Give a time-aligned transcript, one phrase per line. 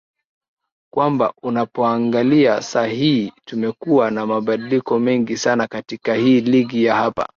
[0.93, 7.29] kwamba unapoangalia saa hii tumekuwa na mabadiliko mengi sana katika hii ligi ya hapa